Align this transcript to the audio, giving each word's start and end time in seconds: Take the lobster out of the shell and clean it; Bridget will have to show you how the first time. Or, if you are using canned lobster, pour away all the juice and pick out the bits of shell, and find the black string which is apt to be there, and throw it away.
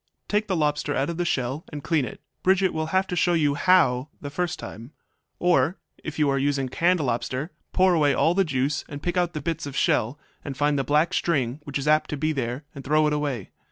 Take 0.27 0.47
the 0.47 0.55
lobster 0.55 0.95
out 0.95 1.11
of 1.11 1.17
the 1.17 1.25
shell 1.25 1.63
and 1.71 1.83
clean 1.83 2.05
it; 2.05 2.21
Bridget 2.41 2.69
will 2.73 2.87
have 2.87 3.05
to 3.05 3.15
show 3.15 3.33
you 3.33 3.53
how 3.53 4.09
the 4.19 4.31
first 4.31 4.57
time. 4.57 4.93
Or, 5.37 5.77
if 6.03 6.17
you 6.17 6.27
are 6.27 6.39
using 6.39 6.69
canned 6.69 6.99
lobster, 6.99 7.51
pour 7.71 7.93
away 7.93 8.11
all 8.11 8.33
the 8.33 8.43
juice 8.43 8.83
and 8.89 9.03
pick 9.03 9.15
out 9.15 9.33
the 9.33 9.41
bits 9.41 9.67
of 9.67 9.77
shell, 9.77 10.17
and 10.43 10.57
find 10.57 10.79
the 10.79 10.83
black 10.83 11.13
string 11.13 11.59
which 11.65 11.77
is 11.77 11.87
apt 11.87 12.09
to 12.09 12.17
be 12.17 12.31
there, 12.31 12.63
and 12.73 12.83
throw 12.83 13.05
it 13.05 13.13
away. 13.13 13.51